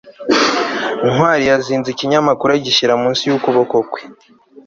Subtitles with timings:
[1.11, 4.01] ntwali yazinze ikinyamakuru agishyira munsi y'ukuboko kwe